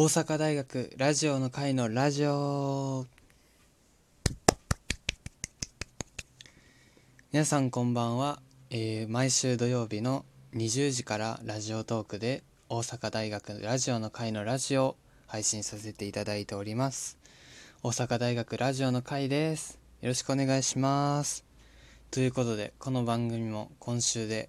[0.00, 3.04] 大阪大学ラジオの会のラジオ。
[7.32, 8.40] 皆さんこんばんは、
[8.70, 10.24] えー毎週土曜日の
[10.54, 17.18] 20時からラジオトークで大阪大学ラジオの会のラジオを配信させていただいております。
[17.82, 19.80] 大阪大学ラジオの会です。
[20.00, 21.44] よろしくお願いします。
[22.12, 24.48] ということでこの番組も今週で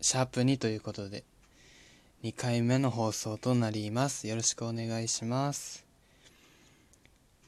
[0.00, 1.22] シャープ2ということで
[2.22, 4.28] 2回目の放送となります。
[4.28, 5.84] よろしくお願いします。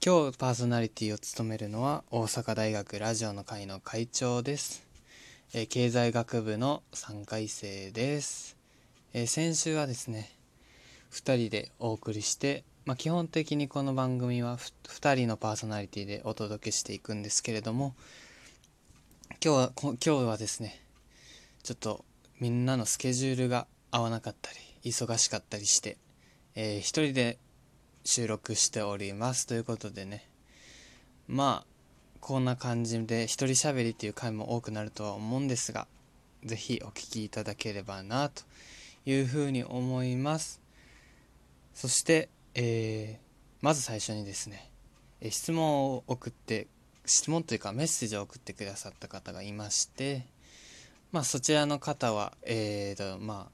[0.05, 4.84] 今日パーソナリティを務めるのは大阪大学ラジオの会の会長です、
[5.55, 8.56] えー経済学部の3回生です、
[9.12, 10.32] えー先週はですね
[11.12, 17.95] 2人でお送りして、まあ、基本的にこの番組は2人のパーソナリティでお届けしていくんですけれども
[19.41, 20.82] 今日は今日はですね
[21.62, 22.04] ちょっと
[22.41, 25.97] みんなのスケジュールが合わなかったり忙しかったりして、
[26.55, 27.38] えー一人で
[28.05, 29.47] 収録しております。
[29.47, 30.29] ということでね。
[31.27, 31.74] まあ
[32.21, 35.87] こんな感じで一人喋りっていう回も多くなるとは思うんですが
[36.45, 38.43] ぜひお聞きいただければなと
[39.07, 40.60] いうふうに思います。
[41.74, 43.24] そして、えー
[43.65, 44.71] まず最初にですね、
[45.23, 46.66] え質問を送って
[47.07, 50.27] 質問というかメッセージを送ってくださった方がいまして
[51.12, 53.52] まあそちらの方はえーとまあ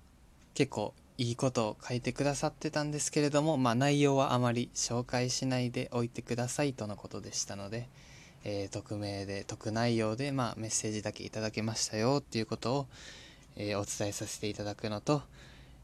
[0.55, 7.91] 結構いいことを書いてくださってたんですけれどもまあ内容はあまり紹介しないでおいてくださいとのことでしたので、
[8.43, 12.87] えー匿名で匿内容でまあメッセージだけいただけましたよっていうことを、
[13.57, 15.21] えーお伝えさせていただくのと、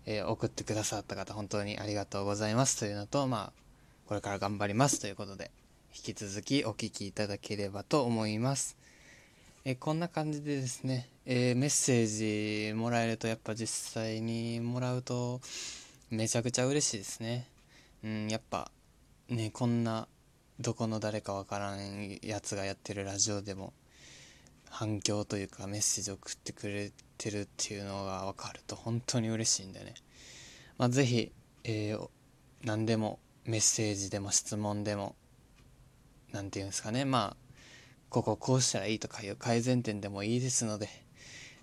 [0.07, 3.63] えー送ってくださった方本当にありがとうございますというのとまあ
[4.07, 5.51] これから頑張りますということで
[5.95, 8.76] 引き続きお聞きいただければと思います。
[9.69, 15.41] えこんな感じでですね、えーメッセージもらえるとやっぱ実際にもらうと
[16.09, 17.49] めちゃくちゃ嬉しいですね。
[18.05, 18.71] うん、やっぱ
[19.29, 20.07] ね、こんな
[20.61, 23.73] どこの誰かわからんやつがやってるラジオでも
[24.71, 29.95] 反響というかメッセージ送ってくれてるっていうのが分かると本当に嬉しいんでね。
[30.79, 31.33] まあ、ぜひ、
[31.65, 32.09] えー
[32.63, 35.17] 何でもメッセージでも質問でも
[36.31, 37.46] なんていうんですかねまあ
[38.09, 40.89] こここうしたらいいとかいう改善点でもいいですので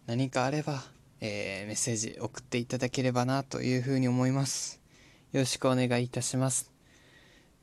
[0.05, 0.83] 何かあれば、
[1.21, 4.81] えーメッセージ送っていただければなというふうに思います。
[5.31, 6.71] よろしくお願いいたします。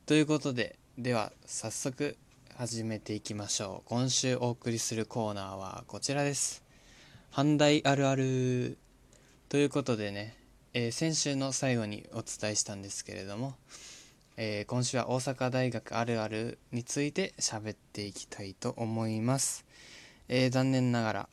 [0.06, 2.16] ということででは早速
[2.56, 3.88] 始めていきましょう。
[3.88, 6.64] 今週お送りするコーナーはこちらです。
[7.32, 8.78] 阪大あるある。
[9.50, 10.34] ということでね、
[10.72, 13.54] えー先週の最後にお伝えしたんですけれども、
[14.42, 19.66] えー今週は大阪大学あるあるについて喋っていきたいと思います、
[20.28, 21.28] えー残念ながら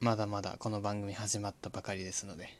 [0.00, 2.50] まだまだこの番組始まったばかりですので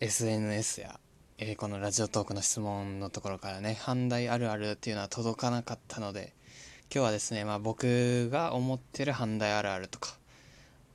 [0.00, 0.98] SNS や、
[1.38, 6.32] えーこのラジオトークの質問のところからね阪大あるあるっていうのは届かなかったので
[6.92, 10.18] 今日はですね、まあ、僕が思ってる阪大あるあるとか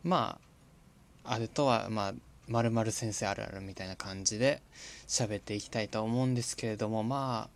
[0.04, 0.38] ま
[1.24, 2.14] ああれとはまあ
[2.52, 4.62] まる先生あるあるみたいな感じで
[5.08, 7.50] 喋っていきたいと思うんですけれどもま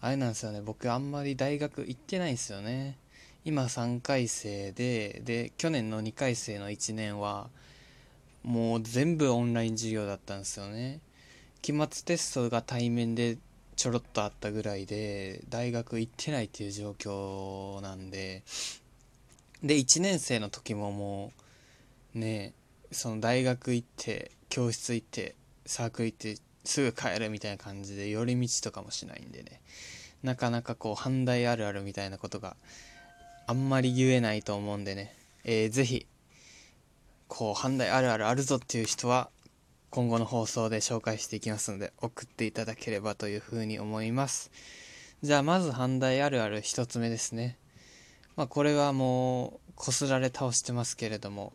[0.00, 0.60] ああれなんですよね。
[0.60, 2.96] 僕あんまり大学行ってないんですよね。
[3.44, 7.48] 今3回生でで去年の2回生の1年は
[8.44, 11.00] もう全部オンライン授業だったんですよね。
[11.62, 13.38] 期末テストが対面で
[13.74, 18.42] ちょろっとあったぐらいで大学行ってないっていう状況なんで。
[19.62, 21.32] で1年生の時もも
[22.14, 22.52] うね
[22.90, 25.34] その大学行って教室行って
[25.66, 29.60] サークル行ってすぐ帰るみたいな感じで寄り道とかもしないんでね。
[30.22, 32.56] なかなかこう反対あるあるみたいなことが
[33.46, 36.06] あんまり言えないと思うんでね、えーぜひ
[37.28, 39.30] こう反対あるあるあるぞっていう人は
[39.90, 44.50] 今後の放送で紹介していきますので送っていただければというふうに思います
[45.22, 47.58] じゃあまず反対あるある一つ目ですね
[48.36, 51.52] まあこれはもうこすられ倒してますけれども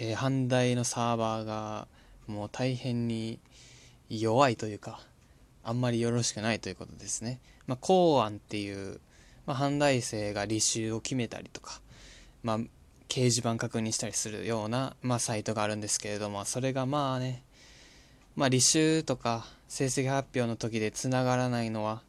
[0.00, 1.86] えー、阪大のサーバーが
[2.26, 3.38] もう大変に
[4.08, 5.00] 弱いというか
[5.62, 7.38] あんまりよろしくないということですね。
[7.66, 8.98] まあ、公安っていう、
[9.46, 11.80] まあ、阪大生が履修を決めたりとか、
[12.42, 12.58] まあ、
[13.08, 17.42] 掲示板確認したりするような、まあ、サイトがあるんですけれどもそれがまあね、
[18.36, 22.02] まあ、履修とか成績発表の時でつながらないのは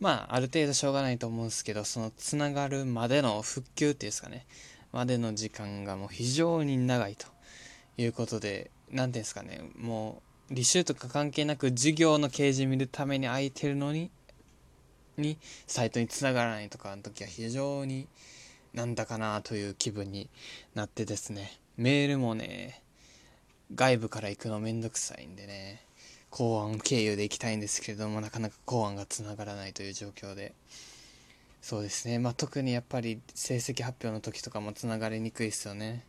[0.00, 4.46] まあある程度しょうがないと思うんですけどそのつながるまでの復旧っていうんですかね
[4.92, 7.26] までの時間がもう非常に長いと
[7.96, 14.10] いうことで何ていうんですかねもう履修とか関係なく授業の掲示見るために空いてるのに
[15.18, 15.36] に
[15.66, 18.08] サイトにつながらないとかの時は非常に
[18.72, 20.30] なんだかなという気分に
[20.74, 21.58] なってですね。
[21.76, 22.82] メールもね
[23.74, 25.82] 外部から行くのめんどくさいんでね。
[26.30, 30.54] 公安経由で行きたいんですけれどもなかなか公安がつながらないという状況で。
[31.60, 32.18] そうですね。
[32.18, 36.04] まあ特にやっぱり成績発表の時とかもつながりにくいですよね。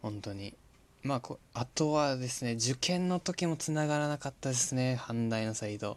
[0.00, 0.54] 本当に。
[1.02, 4.98] まあこあとはですね受験の時もつながらなかったですね。
[5.00, 5.96] 阪大のサイト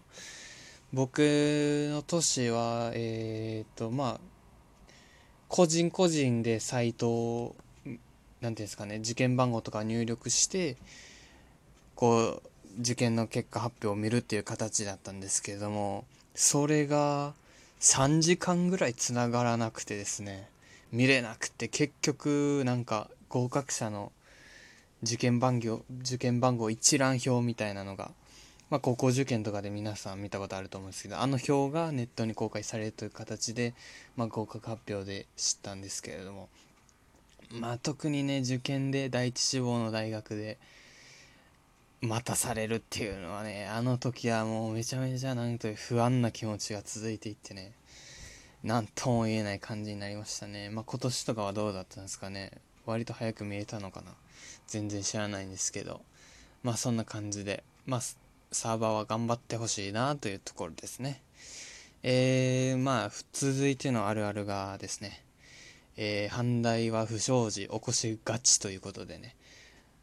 [0.94, 1.20] 僕
[1.92, 4.20] の年はえっ、とまあ
[5.48, 7.56] 個人個人でサイトを
[7.86, 7.96] 何
[8.42, 10.78] ていうんですかね受験番号とか入力して
[11.96, 12.44] こう
[12.80, 17.34] 受験の結果発表を見るっていう形だったんですけれどもそれが
[17.80, 20.50] 3時間ぐらいつながらなくてですね
[20.92, 24.12] 見れなくて結局なんか合格者の
[25.04, 28.12] 受験番号受験番号一覧表みたいなのが、
[28.70, 33.74] まあ、高校受験とかで皆さん見たことあると思うんですけどあの表がネットに公開されるという形で、
[34.16, 36.50] まあ、合格発表で知ったんですけれども
[37.52, 40.58] まあ特にね受験で第一志望の大学で
[42.02, 47.74] 待たされるっていうのはねあの時はもうめちゃめちゃなんという不安な気持ちが続いていってね
[48.66, 50.72] 何とも言えない感じになりましたね。
[50.72, 52.50] まあ今年とかはどうだったんですかね。
[52.88, 54.08] 割と早く見えたのかな。
[54.66, 56.02] 全然知らないんですけど。
[56.64, 58.02] まあそんな感じでまあ
[58.52, 61.22] サーバーは頑張ってほしいなというところですね。
[62.02, 65.24] えー、まあ続いてのあるあるがですね。
[65.96, 69.36] えー、阪大は不祥事起こしがちということでね。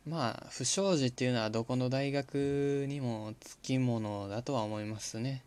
[0.06, 5.42] まあ不祥事っていうのはどこの大学にもつきものだとは思いますね。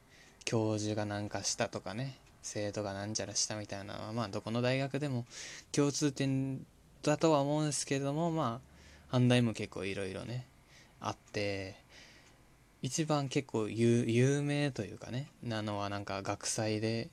[0.45, 2.17] 教授が何かしたとかね。
[2.41, 3.97] 生徒がなんちゃらしたみたいな。
[3.97, 5.25] のはまあどこの大学でも
[5.71, 6.63] 共通点
[7.01, 8.75] だとは思うんですけれどもまあ
[9.09, 10.45] 反対も結構いろいろね
[11.01, 11.75] あって
[12.81, 17.09] 一番結構有名というかねなのはなんか学祭で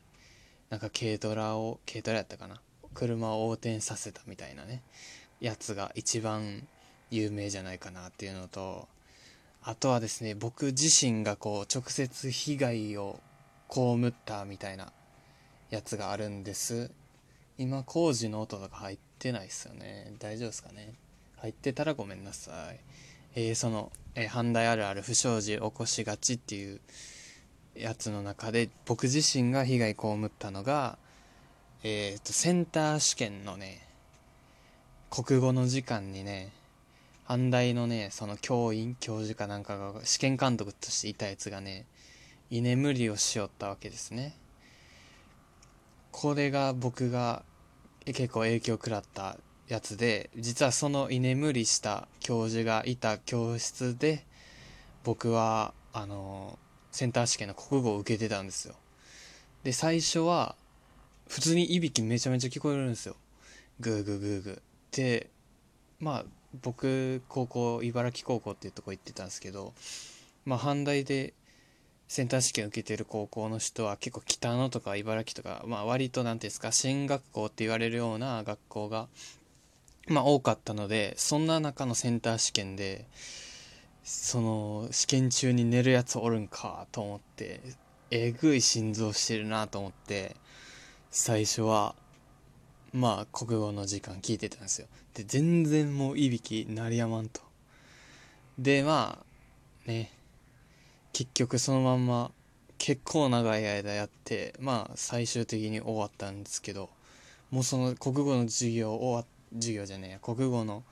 [0.71, 2.61] なんか軽トラを軽トラやったかな。
[2.95, 4.83] 車を横転させたみたいなね
[5.41, 6.67] やつが一番
[7.13, 8.89] 有名じゃないかなっていうのと
[9.63, 13.21] あとはですね僕自身がこう直接被害を
[13.71, 14.93] 被ったみたいな
[15.71, 16.91] やつがあるんです。
[17.59, 20.13] 今工事の音とか入ってないっすよね。
[20.19, 20.95] 大丈夫ですかね。
[21.37, 22.81] 入ってたらごめんなさい。
[23.35, 26.81] えー、その、えー、あるある不祥事起こしがちっていう
[27.75, 30.99] やつの中で僕自身が被害被ったのが
[31.83, 33.87] えっ、ー、とセンター試験のね
[35.11, 36.53] 国語の時間にね
[37.29, 41.87] 阪大のねその教員教授かなんかが試験監督としていたやつがね
[42.51, 44.37] 居眠りをしよったわけですね。
[46.11, 47.43] これが僕が
[48.05, 49.39] 結構影響を食らった
[49.69, 54.27] やつで実はその居眠りした教授がいた教室で
[55.05, 56.59] 僕はあの
[56.91, 58.75] センター試験の国語を受けてたんですよ。
[59.65, 60.57] で最初は
[61.29, 63.17] 普通にいびきめちゃめちゃ聞こえるんですよ。
[63.81, 64.97] グーグーグーグー。
[64.97, 65.31] で
[65.99, 66.25] まあ
[66.63, 69.73] 僕高校茨城高校っていうとこ行ってたんですけど
[70.45, 71.35] まあ阪大で
[72.09, 79.09] センター試験受けてる高校の人は結構北野とか茨城とか、まあ、割と何ていうんですか進学校って言われるような学校が、
[80.09, 83.07] まあ、多かったのでそんな中のセンター試験で
[84.05, 87.61] その試験中に寝るやつおるんかと思って
[88.11, 90.37] えぐい心臓してるなと思って
[91.11, 91.95] 最初は
[92.93, 94.87] まあ国語の時間聞いてたんですよ。
[95.15, 97.41] で全然もういびき鳴りやまんと。
[98.59, 100.13] でまあね。
[101.13, 102.31] 結局そのまんま
[102.79, 106.89] 結構長い間やってまあ最終的に終わったんですけど
[107.51, 110.83] もうその国語の授業終わ授業じゃねえや国語の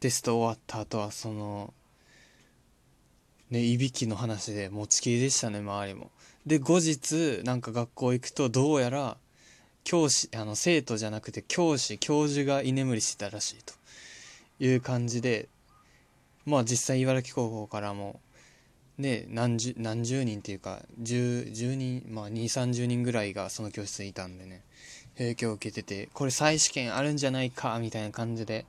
[0.00, 1.72] テスト終わった後はその
[3.50, 6.10] ねいびきの話で持ちきりでしたね周りも。
[6.46, 9.16] で後日なんか学校行くとどうやら
[9.88, 13.72] 教師あの生徒じゃなくて教師教授が居眠りしてたらしいと
[14.62, 15.48] いう感じで
[16.44, 18.20] まあ実際茨城高校からも
[18.98, 24.60] ね何十何十人っていうか 10, 10人まあ2 3 0人ぐらいがその教室にいたんでね
[25.16, 28.66] 影響を受けててこれ再試験あるんじゃないかみたいな感じで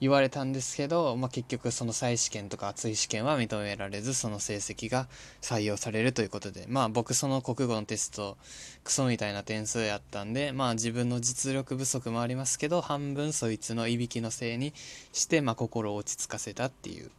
[0.00, 5.08] 言われたんですけど、まあ、結局その再試験とか追試験は認められずその成績が
[5.42, 8.36] 採用されるということでまあ僕その国語のテスト
[8.84, 14.72] クソみたいな点数やったんでまあ自分の実力不足もありますけど半分そいつのいびきのせいに
[15.12, 17.10] してまあ心を落ち着かせたっていう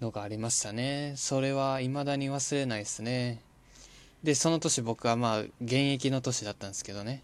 [0.00, 1.14] のがありましたね。
[1.16, 3.40] それは未だに忘れないですね。
[4.22, 7.22] でその年僕はまあ現役の年だったんですけどね。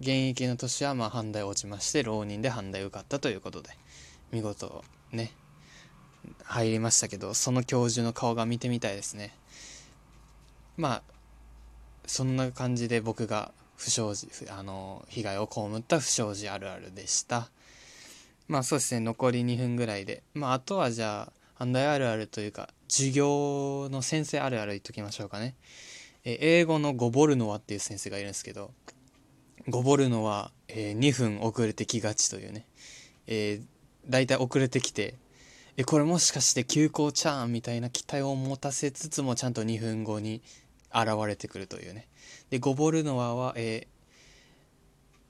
[0.00, 3.70] 現役の年はまあ阪大落ちまして浪人で阪大受かったということで。
[4.32, 5.32] 見事ね
[6.44, 9.34] 入りましたけどその教授の顔が見てみたいですね。
[10.76, 11.02] まあ
[12.06, 17.50] そんな感じで僕が不祥事あの被害を被った不祥事あるあるでした。
[18.48, 20.22] まあそうですね残り2分ぐらいで。
[20.34, 25.54] まああとはじゃあ反対あるあるというか授業の先生あるある言っときましょうかね、
[26.24, 28.72] え英語のゴボルノワっていう先生がいるんですけど
[29.68, 32.66] ゴボルノは、えー、2分遅れてきがちというね、
[33.28, 33.64] えー、
[34.08, 35.14] 大体遅れてきて
[35.76, 40.42] えこれもしかして休校チャーンみたいな期待を持たせつつもちゃんと2分後に
[40.94, 42.08] 現れてくるというね。
[42.50, 43.92] でゴボルノワは、えー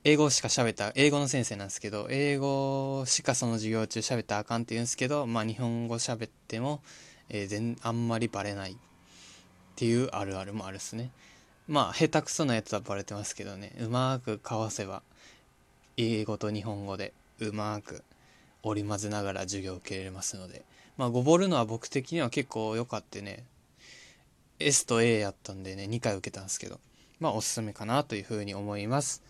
[0.05, 6.83] 英語しか喋った英語の先生なんですけど英語しかその授業中喋ったらあかんって言うんですけどまあ日本語喋っても、
[7.29, 8.77] えー、全あんまりバレないっ
[9.77, 11.13] ていうあるあるもあるっすね。
[11.69, 13.77] まあ下手くそなやつはバレてますけどね。
[13.81, 15.05] うまくかわせば
[15.97, 18.03] 英語と日本語でうまく
[18.63, 20.65] 織り交ぜながら授業を受けれますので。
[20.97, 23.45] まあごぼるのは僕的には結構良かってね
[24.59, 26.81] S と A やったんでね2回受けたんですけど
[27.19, 29.23] まあおすすめかなというふうに思います。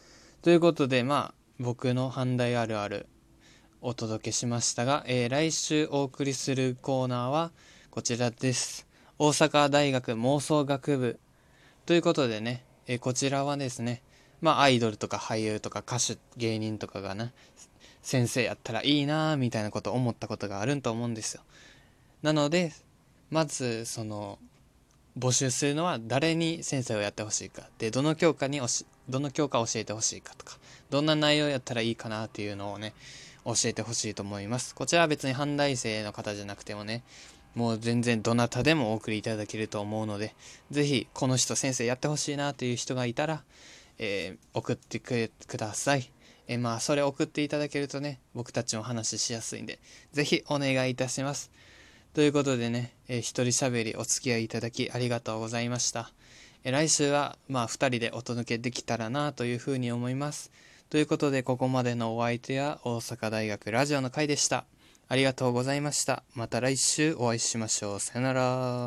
[0.43, 3.07] ということで、まあ、僕の阪大あるある
[3.81, 7.53] お届けしましたが、えー、来週お送りするコーナーは
[7.91, 8.89] こちらです。
[9.19, 11.21] 大阪大学妄想学部。
[11.87, 14.03] ということでね、えー、こちらはですね、
[14.41, 17.33] まあ、アイドルとか俳優とか歌手、芸人とかがね、
[18.03, 21.43] 先生やったらいいなみたいなこと思ったことがあると思うんですよ。
[22.23, 22.73] なので、
[23.31, 24.39] まず、その、
[25.19, 27.69] 募集するのは誰に先生をやってほしいか。
[27.79, 28.61] でどの教科に
[29.09, 30.57] どの教科を教えてほしいかとか
[30.91, 32.95] どんな内容やったらいいかなっていうのをね
[33.45, 34.75] 教えてほしいと思います。
[34.75, 37.03] こちらは別に阪大生の方じゃなくてもね
[37.55, 40.35] もう全然どなたでもお送りいただけると思うので
[40.71, 43.43] 是非この人先生やってほしいなという人がいたら、
[43.99, 46.11] えー、送ってください。
[46.53, 49.79] え、まあそれ送っていただけるとね僕たちも話しやすいんで
[50.13, 51.51] 是非お願いいたします
[52.15, 56.11] ということでね、えー、一人喋りお付き合いいただきありがとうございました。
[56.65, 60.53] え、来週は、まあ、二人でお届けできたらなというふうに思います。
[60.91, 64.67] ということで、ここまでのお相手は大阪大学ラジオの会でした。
[65.09, 66.23] ありがとうございました。
[66.35, 68.01] また来週お会いしましょう。
[68.01, 68.81] さよなら。